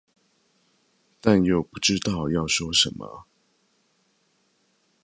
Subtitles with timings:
[1.19, 3.25] 但又不知道要說什麼